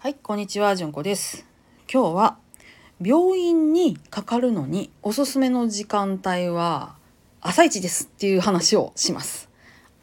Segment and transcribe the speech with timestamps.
[0.00, 1.44] はい、こんにちは、じゅんこです。
[1.92, 2.38] 今日は
[3.04, 6.94] 病院にかかるのにおすすめの時間帯は
[7.40, 9.50] 朝一ですっていう話をします。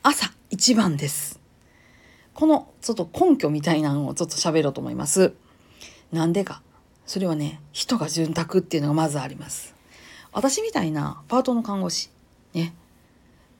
[0.04, 1.40] 朝一番です。
[2.34, 5.34] このちょっと根拠みたいなのをちょっと喋ろうと思います。
[6.12, 6.62] なんでか。
[7.06, 9.76] それはね、人が潤沢っていうのがまずあります。
[10.34, 12.10] 私みたいなパートの看護師、
[12.54, 12.76] ね、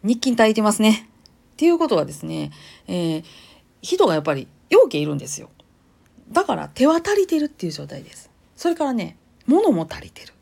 [0.04, 1.10] 日勤足りてますね。
[1.54, 2.52] っていうことはですね、
[2.88, 3.24] えー
[3.82, 5.50] 人がやっぱり要件いるんですよ。
[6.32, 8.30] だから手は足りてるっていう状態です。
[8.56, 10.34] それからね、物も足りてる。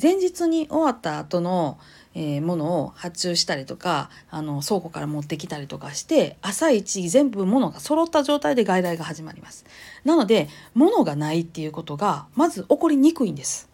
[0.00, 1.78] 前日に終わった後の、
[2.14, 9.64] えー、ものを発注したりとかあの倉庫から持ってきたりとかして朝一全部物が揃った状態で外来が始まります。
[10.04, 13.68] なので物がないっていうことがまず起こりにくいんです。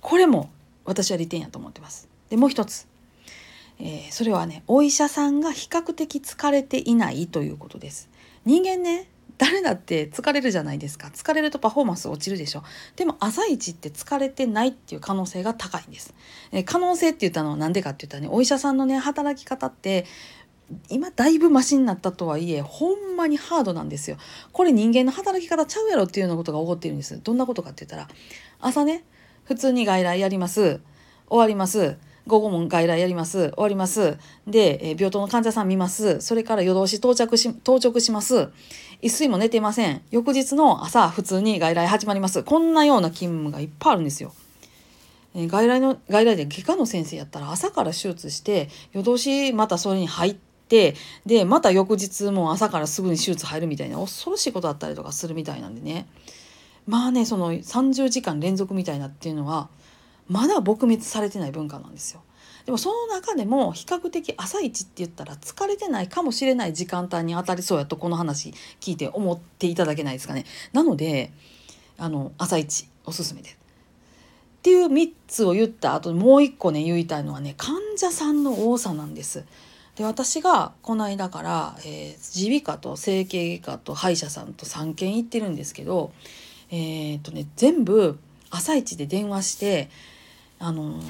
[0.00, 0.50] これも
[0.84, 2.08] 私は利点やと思ってます。
[2.28, 2.86] でもう一つ、
[3.78, 8.08] えーそれはねお医者さんが比較的疲れていないということです。
[8.44, 9.08] 人間ね
[9.42, 11.08] 誰だって疲れるじゃないですか。
[11.08, 12.62] 疲れるとパフォーマンス落ちるでしょ。
[12.94, 16.14] でも朝一って疲れてないっていう可能性が高いんです、
[16.52, 20.06] え可能性って言ったのは何でかって言ったらねお医者さんのね働き方って
[20.90, 24.16] 今だいぶマシになったとはいえほんまにハードなんですよ。
[24.52, 27.20] これ人間の働き方ちゃうやろっていうようなことが起こっているんです。
[27.20, 28.14] どんなことかって言ったら
[28.60, 29.02] 朝ね
[29.42, 30.80] 普通に外来やります。
[31.26, 31.96] 終わります。
[32.26, 33.50] 午後も外来やります。
[33.50, 34.16] 終わります。
[34.46, 36.20] で、えー病棟の患者さん見ます。
[36.20, 38.48] それから夜通し到着し到着します。
[39.00, 40.02] 一睡も寝てません。
[40.10, 42.42] 翌日の朝普通に外来始まります。
[42.42, 44.32] こんなような勤務がいっぱいあるんですよ。
[45.34, 50.36] え外来の外来で外科の先生やったら朝から手術して夜通しまたそれに入っ
[50.68, 50.94] て
[51.26, 56.06] でまた翌日も朝からすぐに手術入るみたいな恐ろしいことだったりとかするみたいなんでね。
[56.86, 59.68] まあねその30時間連続みたいなっていうのは
[60.28, 62.22] まだ撲滅されてない文化なんですよ。
[62.64, 70.44] でもその中でも比較的朝一って言ったら疲れてないかもしれない時間帯に当たりそうやとこの話聞いて思っていただけないですかね。
[70.72, 71.32] なので
[71.98, 73.50] あの朝一おすすめで。
[73.50, 73.54] っ
[74.62, 79.44] ていう3つを言った後にもう1個ね言いたいのはね患者さんの多さなんです。
[79.96, 86.12] で私がこの間から耳鼻、科と整形外科と歯医者さんと3軒行ってるんですけど、
[86.70, 88.18] えーっとね、全部
[88.52, 89.88] 朝一で電話して
[90.58, 91.00] あの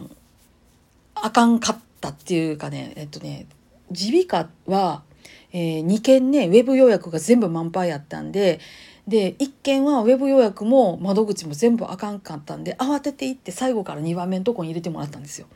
[1.15, 3.47] あかんかったっていうかねえっとね
[3.91, 5.03] 耳鼻科は、
[5.53, 8.61] えー、2件ねウェブ予約が全部満杯やったんで
[9.07, 15.49] で1件はウェブ予約も窓口も全部あかんかったんで慌てて行って最後から2番目のとこに入れてもらったんですよ。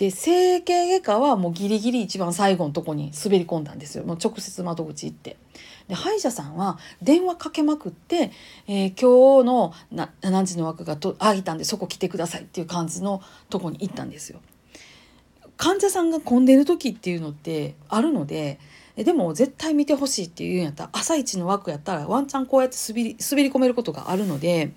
[0.00, 5.36] で整形外科はもうギリギリ一番最後のとこに滑り込んだんですよもう直接窓口行って。
[5.88, 8.30] で歯医者さんは電話かけまくって、
[8.66, 14.40] えー今日のな何時の枠がと空いたんでそこ来てくださいっていう感じのとこに行ったんですよ。
[15.58, 18.58] 患者さんが混んでる時っていうのってあるので
[18.96, 24.72] でも絶対見てほしいっていうんやったら朝一の枠やったらワンチャンこうやって滑り滑り込めることがあるので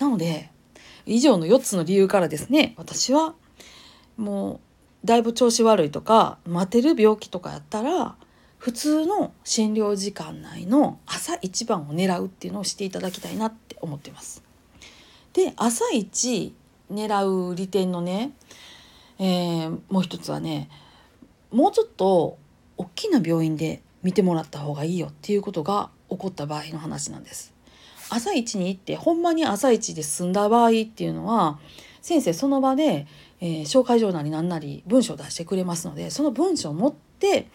[0.00, 0.50] なので
[1.06, 3.36] 以上の4つの理由からですね私は
[4.20, 4.60] も
[5.02, 8.16] うだいぶ調子悪いとか待てる病気とかやったら
[8.58, 14.42] 普通の診療時間内の朝一番を狙うっていうのをしていただきたいなって思ってます。
[15.32, 16.54] で朝一
[16.92, 18.32] 狙う利点のね、
[19.18, 20.68] えーもう一つはね
[21.50, 22.36] もうちょっと
[22.76, 27.54] 大きな病院で見てもらった方がいいよっていうことが起こった場合の話なんです。
[28.10, 31.58] 朝一に行ってほんまに朝一で済んだ場合っていうのは
[32.02, 33.06] 先生その場で、
[33.40, 37.48] えー紹介状なりなんなり文章を出してくれますのでその文章を持って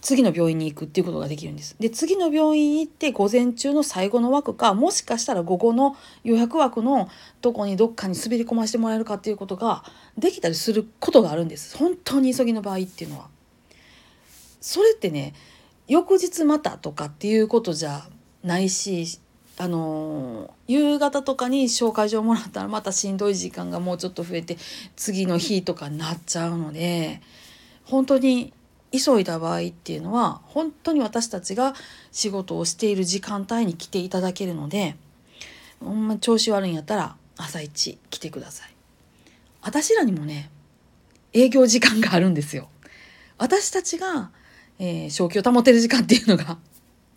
[0.00, 1.76] 次の病院に行くっていうことができるんです。
[1.78, 7.08] で次の病院行って午前中の最後の枠かもしかしたら午後の予約枠の
[7.40, 9.84] とこにどっかに滑り込ませてもらえるかっていうことが
[10.16, 13.28] できたりすることがあるんです本当に急ぎの場合っていうのは。
[14.60, 15.34] それってね
[15.86, 18.08] 翌日またとかっていうことじゃ
[18.42, 19.20] ないし
[19.56, 24.56] あの夕方とかに紹介状もらったらまたしんどい時間がもうちょっと増えて
[24.96, 27.20] 次の日とかになっちゃうので
[27.84, 28.52] 本当に
[28.90, 31.74] 急いだ場合っていうのは本当に私たちが
[32.10, 34.96] 仕事をしている時間帯に来ていただけるので
[35.80, 38.70] ほんま調子悪いんやったら朝一来てください。
[39.62, 40.50] 私らにもね
[41.32, 42.68] 営業時間があるんですよ。
[43.38, 44.30] 私たちが、
[44.78, 46.58] えー正気を保てる時間っていうのが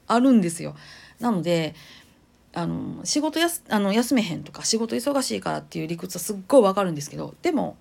[0.07, 0.75] あるんですよ。
[1.19, 1.75] なので
[2.53, 7.77] あの仕事やすあの休めへんとか仕事忙しいからっていう理屈はすっごいわかるんですけどでも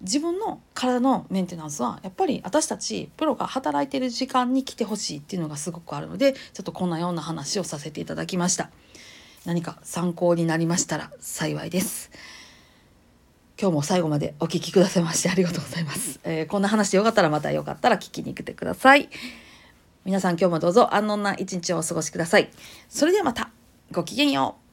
[0.00, 8.70] 自分の体のメンテナンスはやっぱり私たちプロが働いてる時間に来てほしいっていうのがすごくあるのでちょっとこんなような話をさせていただきました。
[9.44, 12.10] 何か参考になりましたら幸いです。
[13.60, 19.08] 今日も最後までお聞きくださいましてありがとうございます、えーこんな話でよかったらまたよかったら聞きに来てください。
[20.04, 22.50] 皆さん今日もどうぞ安穏な一日をお過ごしください。
[22.88, 23.53] それではまた。
[23.94, 24.63] ごきげんよう。